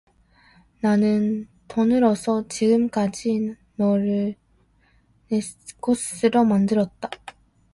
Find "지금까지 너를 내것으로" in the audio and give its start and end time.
2.47-6.43